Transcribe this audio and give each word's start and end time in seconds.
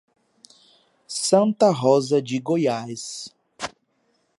Santa 1.07 1.69
Rosa 1.71 2.19
de 2.21 2.39
Goiás 2.39 3.31